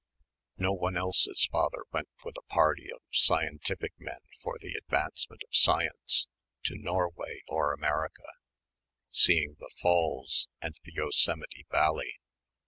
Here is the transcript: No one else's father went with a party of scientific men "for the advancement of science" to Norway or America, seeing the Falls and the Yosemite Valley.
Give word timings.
No 0.57 0.73
one 0.73 0.97
else's 0.97 1.47
father 1.51 1.83
went 1.93 2.09
with 2.25 2.35
a 2.35 2.51
party 2.51 2.89
of 2.91 3.03
scientific 3.11 3.93
men 3.99 4.21
"for 4.41 4.57
the 4.59 4.73
advancement 4.73 5.43
of 5.43 5.53
science" 5.55 6.25
to 6.63 6.75
Norway 6.75 7.43
or 7.47 7.71
America, 7.71 8.23
seeing 9.11 9.57
the 9.59 9.69
Falls 9.79 10.47
and 10.59 10.75
the 10.85 10.93
Yosemite 10.95 11.67
Valley. 11.69 12.15